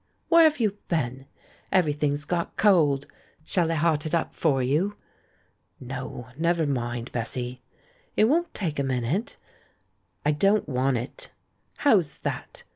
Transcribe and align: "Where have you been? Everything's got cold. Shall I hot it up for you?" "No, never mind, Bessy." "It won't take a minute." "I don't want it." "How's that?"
"Where 0.29 0.45
have 0.45 0.59
you 0.59 0.79
been? 0.87 1.27
Everything's 1.71 2.25
got 2.25 2.57
cold. 2.57 3.05
Shall 3.45 3.69
I 3.71 3.75
hot 3.75 4.03
it 4.07 4.15
up 4.15 4.33
for 4.33 4.63
you?" 4.63 4.95
"No, 5.79 6.29
never 6.39 6.65
mind, 6.65 7.11
Bessy." 7.11 7.61
"It 8.17 8.23
won't 8.23 8.51
take 8.51 8.79
a 8.79 8.83
minute." 8.83 9.37
"I 10.25 10.31
don't 10.31 10.67
want 10.67 10.97
it." 10.97 11.29
"How's 11.81 12.17
that?" 12.25 12.63